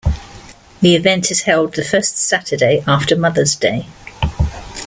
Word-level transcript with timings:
The 0.81 0.95
event 0.95 1.29
is 1.29 1.43
held 1.43 1.75
the 1.75 1.83
first 1.83 2.17
Saturday 2.17 2.83
after 2.87 3.15
Mother's 3.15 3.53
Day. 3.55 3.85